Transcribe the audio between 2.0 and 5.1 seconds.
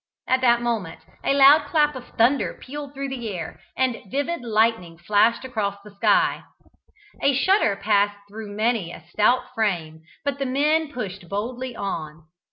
thunder pealed through the air, and vivid lightning